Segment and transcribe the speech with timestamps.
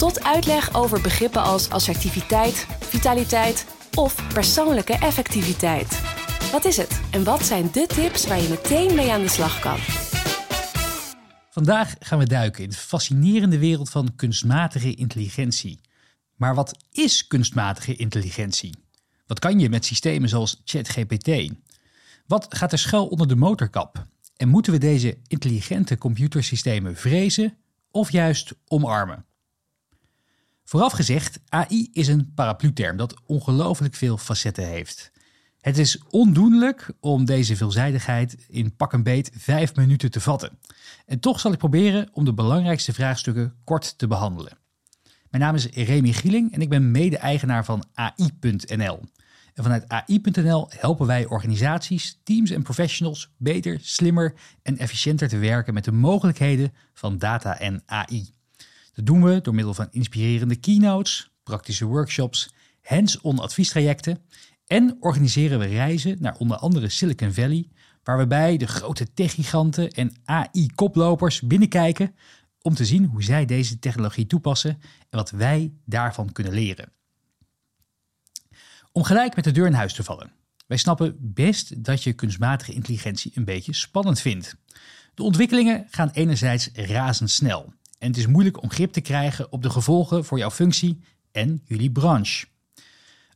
[0.00, 6.00] tot uitleg over begrippen als assertiviteit, vitaliteit of persoonlijke effectiviteit.
[6.52, 9.60] Wat is het en wat zijn de tips waar je meteen mee aan de slag
[9.60, 9.76] kan?
[11.50, 15.80] Vandaag gaan we duiken in de fascinerende wereld van kunstmatige intelligentie.
[16.36, 18.74] Maar wat is kunstmatige intelligentie?
[19.26, 21.50] Wat kan je met systemen zoals ChatGPT?
[22.26, 24.06] Wat gaat er schuil onder de motorkap?
[24.36, 27.56] En moeten we deze intelligente computersystemen vrezen
[27.90, 29.28] of juist omarmen?
[30.70, 35.12] Vooraf gezegd, AI is een paraplu-term dat ongelooflijk veel facetten heeft.
[35.60, 40.58] Het is ondoenlijk om deze veelzijdigheid in pak en beet vijf minuten te vatten.
[41.06, 44.58] En toch zal ik proberen om de belangrijkste vraagstukken kort te behandelen.
[45.30, 49.00] Mijn naam is Remy Gieling en ik ben mede-eigenaar van AI.nl.
[49.54, 55.74] En vanuit AI.nl helpen wij organisaties, teams en professionals beter, slimmer en efficiënter te werken
[55.74, 58.38] met de mogelijkheden van data en AI.
[58.94, 64.22] Dat doen we door middel van inspirerende keynotes, praktische workshops, hands-on adviestrajecten
[64.66, 67.68] en organiseren we reizen naar onder andere Silicon Valley,
[68.02, 72.14] waar we bij de grote techgiganten en AI-koplopers binnenkijken
[72.62, 76.92] om te zien hoe zij deze technologie toepassen en wat wij daarvan kunnen leren.
[78.92, 80.32] Om gelijk met de deur in huis te vallen.
[80.66, 84.56] Wij snappen best dat je kunstmatige intelligentie een beetje spannend vindt.
[85.14, 89.70] De ontwikkelingen gaan enerzijds razendsnel en het is moeilijk om grip te krijgen op de
[89.70, 91.00] gevolgen voor jouw functie
[91.32, 92.46] en jullie branche.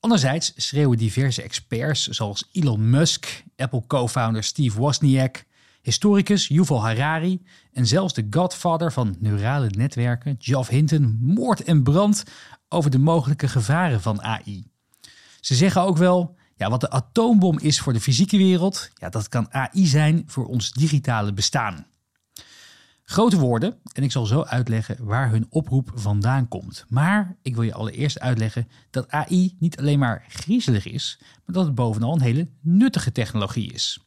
[0.00, 5.44] Anderzijds schreeuwen diverse experts zoals Elon Musk, Apple co-founder Steve Wozniak,
[5.82, 12.24] historicus Yuval Harari en zelfs de godfather van neurale netwerken, Geoff Hinton, moord en brand
[12.68, 14.66] over de mogelijke gevaren van AI.
[15.40, 19.28] Ze zeggen ook wel, ja, wat de atoombom is voor de fysieke wereld, ja, dat
[19.28, 21.86] kan AI zijn voor ons digitale bestaan.
[23.08, 26.84] Grote woorden en ik zal zo uitleggen waar hun oproep vandaan komt.
[26.88, 31.64] Maar ik wil je allereerst uitleggen dat AI niet alleen maar griezelig is, maar dat
[31.64, 34.06] het bovenal een hele nuttige technologie is.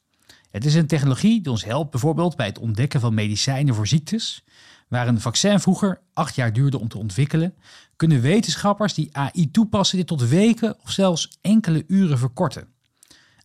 [0.51, 4.43] Het is een technologie die ons helpt bijvoorbeeld bij het ontdekken van medicijnen voor ziektes.
[4.87, 7.53] Waar een vaccin vroeger acht jaar duurde om te ontwikkelen,
[7.95, 12.67] kunnen wetenschappers die AI toepassen dit tot weken of zelfs enkele uren verkorten.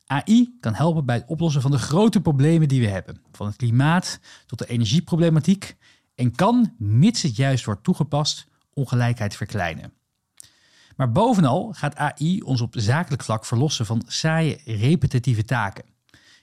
[0.07, 3.57] AI kan helpen bij het oplossen van de grote problemen die we hebben, van het
[3.57, 5.77] klimaat tot de energieproblematiek,
[6.15, 9.93] en kan, mits het juist wordt toegepast, ongelijkheid verkleinen.
[10.97, 15.85] Maar bovenal gaat AI ons op zakelijk vlak verlossen van saaie, repetitieve taken.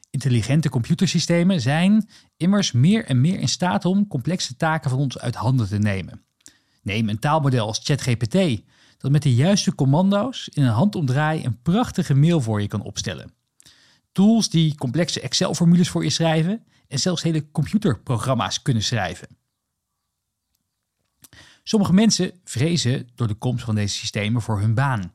[0.09, 5.35] Intelligente computersystemen zijn immers meer en meer in staat om complexe taken van ons uit
[5.35, 6.23] handen te nemen.
[6.81, 8.61] Neem een taalmodel als ChatGPT,
[8.97, 13.33] dat met de juiste commando's in een handomdraai een prachtige mail voor je kan opstellen.
[14.11, 19.27] Tools die complexe Excel-formules voor je schrijven en zelfs hele computerprogramma's kunnen schrijven.
[21.63, 25.13] Sommige mensen vrezen door de komst van deze systemen voor hun baan.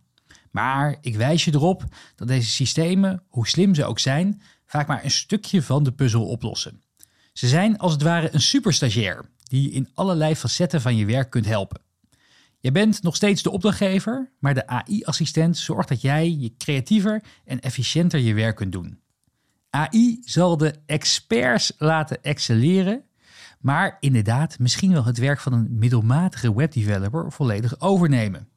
[0.50, 5.04] Maar ik wijs je erop dat deze systemen, hoe slim ze ook zijn, vaak maar
[5.04, 6.82] een stukje van de puzzel oplossen.
[7.32, 11.30] Ze zijn als het ware een superstagiair die je in allerlei facetten van je werk
[11.30, 11.80] kunt helpen.
[12.66, 17.60] Je bent nog steeds de opdrachtgever, maar de AI-assistent zorgt dat jij je creatiever en
[17.60, 19.00] efficiënter je werk kunt doen.
[19.70, 23.04] AI zal de experts laten excelleren,
[23.60, 28.48] maar inderdaad misschien wel het werk van een middelmatige webdeveloper volledig overnemen.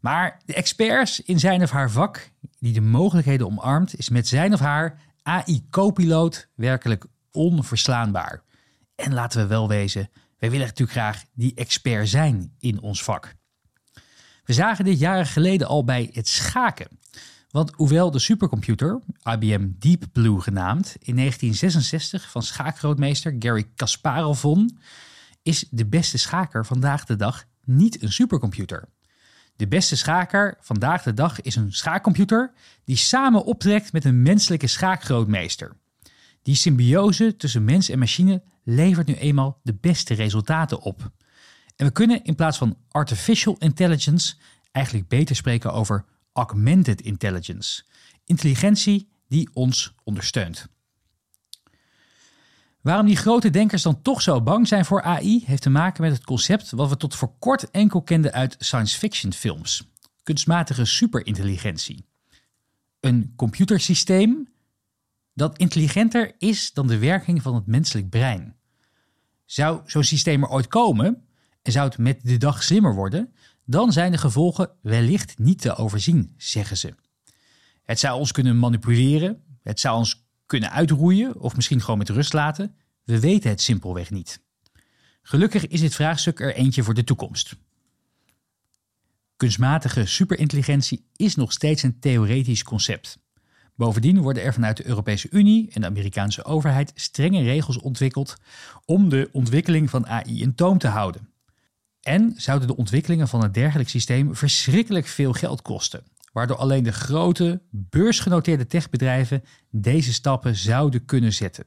[0.00, 4.52] Maar de experts in zijn of haar vak, die de mogelijkheden omarmt, is met zijn
[4.52, 8.42] of haar AI-copiloot werkelijk onverslaanbaar.
[8.94, 10.10] En laten we wel wezen,
[10.42, 13.34] wij willen natuurlijk graag die expert zijn in ons vak.
[14.44, 16.88] We zagen dit jaren geleden al bij het schaken.
[17.50, 24.78] Want hoewel de supercomputer, IBM Deep Blue genaamd, in 1966 van schaakgrootmeester Gary Kasparov won,
[25.42, 28.88] is de beste schaker vandaag de dag niet een supercomputer.
[29.56, 32.52] De beste schaker vandaag de dag is een schaakcomputer
[32.84, 35.76] die samen optrekt met een menselijke schaakgrootmeester.
[36.42, 41.10] Die symbiose tussen mens en machine levert nu eenmaal de beste resultaten op.
[41.76, 44.34] En we kunnen in plaats van artificial intelligence
[44.72, 47.82] eigenlijk beter spreken over augmented intelligence.
[48.24, 50.68] Intelligentie die ons ondersteunt.
[52.80, 56.12] Waarom die grote denkers dan toch zo bang zijn voor AI, heeft te maken met
[56.12, 59.90] het concept wat we tot voor kort enkel kenden uit science fiction films.
[60.22, 62.06] kunstmatige superintelligentie.
[63.00, 64.51] Een computersysteem
[65.34, 68.56] dat intelligenter is dan de werking van het menselijk brein.
[69.44, 71.24] Zou zo'n systeem er ooit komen
[71.62, 73.32] en zou het met de dag slimmer worden,
[73.64, 76.94] dan zijn de gevolgen wellicht niet te overzien, zeggen ze.
[77.82, 82.32] Het zou ons kunnen manipuleren, het zou ons kunnen uitroeien of misschien gewoon met rust
[82.32, 82.74] laten.
[83.04, 84.42] We weten het simpelweg niet.
[85.22, 87.56] Gelukkig is dit vraagstuk er eentje voor de toekomst.
[89.36, 93.18] Kunstmatige superintelligentie is nog steeds een theoretisch concept.
[93.74, 98.36] Bovendien worden er vanuit de Europese Unie en de Amerikaanse overheid strenge regels ontwikkeld
[98.84, 101.28] om de ontwikkeling van AI in toom te houden.
[102.00, 106.92] En zouden de ontwikkelingen van een dergelijk systeem verschrikkelijk veel geld kosten, waardoor alleen de
[106.92, 111.66] grote, beursgenoteerde techbedrijven deze stappen zouden kunnen zetten.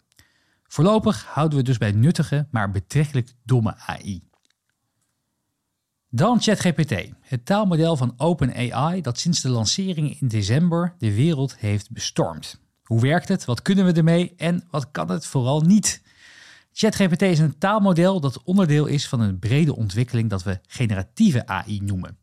[0.68, 4.24] Voorlopig houden we dus bij nuttige, maar betrekkelijk domme AI.
[6.16, 11.92] Dan ChatGPT, het taalmodel van OpenAI dat sinds de lancering in december de wereld heeft
[11.92, 12.60] bestormd.
[12.84, 13.46] Hoe werkt het?
[13.46, 14.34] Wat kunnen we ermee?
[14.38, 16.02] En wat kan het vooral niet?
[16.74, 21.80] ChatGPT is een taalmodel dat onderdeel is van een brede ontwikkeling dat we generatieve AI
[21.80, 22.18] noemen.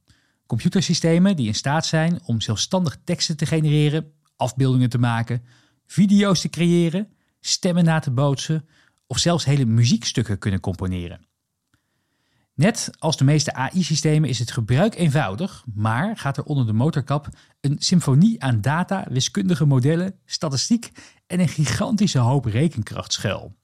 [0.46, 5.42] Computersystemen die in staat zijn om zelfstandig teksten te genereren, afbeeldingen te maken,
[5.86, 7.08] video's te creëren,
[7.40, 8.68] stemmen na te bootsen
[9.06, 11.30] of zelfs hele muziekstukken kunnen componeren.
[12.54, 17.28] Net als de meeste AI-systemen is het gebruik eenvoudig, maar gaat er onder de motorkap
[17.60, 20.92] een symfonie aan data, wiskundige modellen, statistiek
[21.26, 23.56] en een gigantische hoop rekenkracht schuil.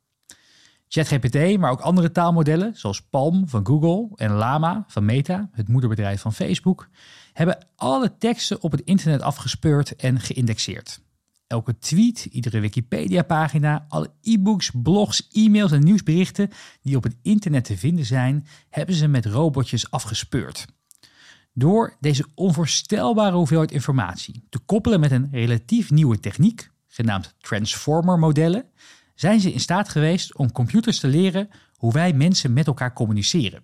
[0.89, 6.21] ChatGPT, maar ook andere taalmodellen zoals Palm van Google en Llama van Meta, het moederbedrijf
[6.21, 6.89] van Facebook,
[7.33, 11.01] hebben alle teksten op het internet afgespeurd en geïndexeerd.
[11.49, 16.51] Elke tweet, iedere Wikipedia-pagina, alle e-books, blogs, e-mails en nieuwsberichten
[16.83, 20.67] die op het internet te vinden zijn, hebben ze met robotjes afgespeurd.
[21.53, 28.65] Door deze onvoorstelbare hoeveelheid informatie te koppelen met een relatief nieuwe techniek, genaamd transformer-modellen,
[29.15, 33.63] zijn ze in staat geweest om computers te leren hoe wij mensen met elkaar communiceren.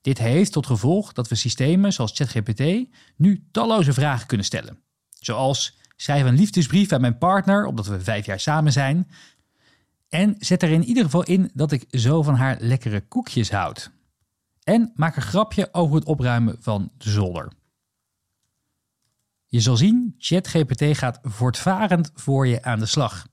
[0.00, 4.78] Dit heeft tot gevolg dat we systemen zoals ChatGPT nu talloze vragen kunnen stellen.
[5.08, 9.08] Zoals schrijf een liefdesbrief aan mijn partner, omdat we vijf jaar samen zijn.
[10.08, 13.90] En zet er in ieder geval in dat ik zo van haar lekkere koekjes houd.
[14.62, 17.52] En maak een grapje over het opruimen van de zolder.
[19.46, 23.26] Je zal zien, ChatGPT gaat voortvarend voor je aan de slag.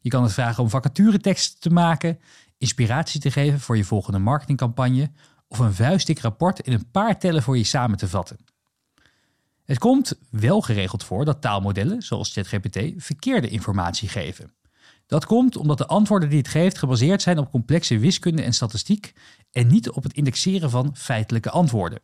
[0.00, 2.18] Je kan het vragen om vacatureteksten te maken,
[2.56, 5.10] inspiratie te geven voor je volgende marketingcampagne
[5.48, 8.38] of een vuistdik rapport in een paar tellen voor je samen te vatten.
[9.68, 14.52] Het komt wel geregeld voor dat taalmodellen, zoals ChatGPT, verkeerde informatie geven.
[15.06, 19.12] Dat komt omdat de antwoorden die het geeft gebaseerd zijn op complexe wiskunde en statistiek
[19.50, 22.00] en niet op het indexeren van feitelijke antwoorden.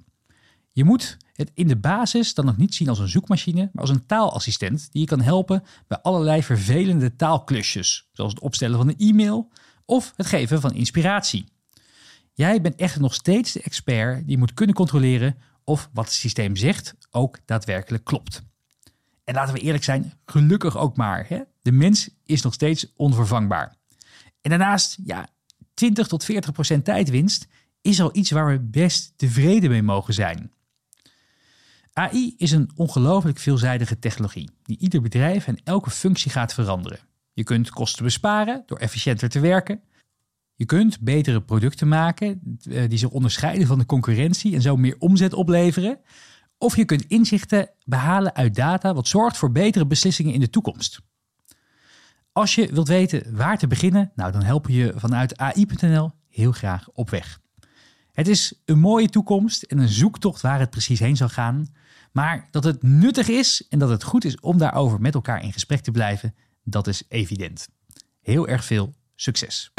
[0.72, 3.90] Je moet het in de basis dan nog niet zien als een zoekmachine, maar als
[3.90, 9.08] een taalassistent die je kan helpen bij allerlei vervelende taalklusjes, zoals het opstellen van een
[9.08, 9.50] e-mail
[9.84, 11.44] of het geven van inspiratie.
[12.32, 16.56] Jij bent echt nog steeds de expert die moet kunnen controleren of wat het systeem
[16.56, 18.42] zegt ook daadwerkelijk klopt.
[19.24, 21.24] En laten we eerlijk zijn, gelukkig ook maar.
[21.28, 21.40] Hè?
[21.62, 23.76] De mens is nog steeds onvervangbaar.
[24.40, 25.28] En daarnaast, ja,
[25.74, 27.46] 20 tot 40 procent tijdwinst
[27.80, 30.52] is al iets waar we best tevreden mee mogen zijn.
[31.92, 36.98] AI is een ongelooflijk veelzijdige technologie die ieder bedrijf en elke functie gaat veranderen.
[37.32, 39.82] Je kunt kosten besparen door efficiënter te werken.
[40.54, 44.96] Je kunt betere producten maken eh, die zich onderscheiden van de concurrentie en zo meer
[44.98, 45.98] omzet opleveren.
[46.58, 51.00] Of je kunt inzichten behalen uit data wat zorgt voor betere beslissingen in de toekomst.
[52.32, 56.88] Als je wilt weten waar te beginnen, nou dan helpen je vanuit AI.nl heel graag
[56.88, 57.40] op weg.
[58.12, 61.66] Het is een mooie toekomst en een zoektocht waar het precies heen zal gaan.
[62.12, 65.52] Maar dat het nuttig is en dat het goed is om daarover met elkaar in
[65.52, 66.34] gesprek te blijven,
[66.64, 67.68] dat is evident.
[68.20, 69.72] Heel erg veel succes.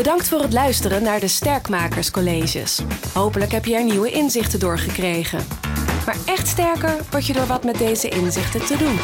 [0.00, 2.80] Bedankt voor het luisteren naar de Sterkmakerscolleges.
[3.14, 5.46] Hopelijk heb je er nieuwe inzichten door gekregen.
[6.06, 8.98] Maar echt sterker word je door wat met deze inzichten te doen.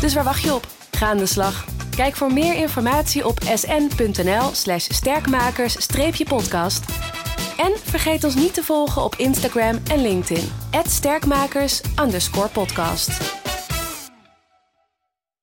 [0.00, 0.66] Dus waar wacht je op?
[0.90, 1.64] Ga aan de slag.
[1.96, 6.84] Kijk voor meer informatie op sn.nl/slash sterkmakers-podcast.
[7.56, 10.52] En vergeet ons niet te volgen op Instagram en LinkedIn.
[10.88, 13.39] @sterkmakers_podcast.